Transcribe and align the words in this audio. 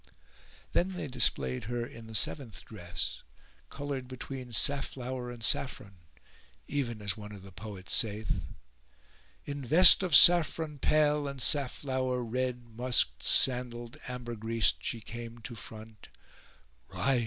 Then 0.71 0.93
they 0.93 1.05
displayed 1.05 1.65
her 1.65 1.85
in 1.85 2.07
the 2.07 2.15
seventh 2.15 2.65
dress, 2.65 3.21
coloured 3.69 4.07
between 4.07 4.51
safflower 4.51 5.27
[FN#416] 5.29 5.33
and 5.35 5.43
saffron, 5.43 5.95
even 6.67 7.03
as 7.03 7.15
one 7.15 7.31
of 7.33 7.43
the 7.43 7.51
poets 7.51 7.93
saith:— 7.93 8.41
In 9.45 9.63
vest 9.63 10.01
of 10.01 10.15
saffron 10.15 10.79
pale 10.79 11.27
and 11.27 11.39
safflower 11.39 12.23
red 12.23 12.63
* 12.63 12.65
Musk'd, 12.75 13.21
sandal'd 13.21 13.97
ambergris'd, 14.07 14.77
she 14.79 15.01
came 15.01 15.37
to 15.41 15.53
front: 15.53 16.09
"Rise!" 16.87 17.19